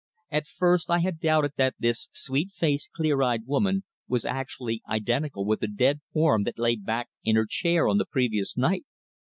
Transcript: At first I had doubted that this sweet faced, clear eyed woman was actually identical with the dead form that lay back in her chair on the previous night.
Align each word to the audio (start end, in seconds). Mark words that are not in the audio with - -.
At 0.31 0.47
first 0.47 0.89
I 0.89 0.97
had 0.97 1.19
doubted 1.19 1.51
that 1.57 1.75
this 1.77 2.07
sweet 2.11 2.49
faced, 2.53 2.89
clear 2.91 3.21
eyed 3.21 3.45
woman 3.45 3.83
was 4.07 4.25
actually 4.25 4.81
identical 4.89 5.45
with 5.45 5.59
the 5.59 5.67
dead 5.67 5.99
form 6.11 6.41
that 6.45 6.57
lay 6.57 6.75
back 6.75 7.09
in 7.23 7.35
her 7.35 7.45
chair 7.47 7.87
on 7.87 7.99
the 7.99 8.05
previous 8.11 8.57
night. 8.57 8.85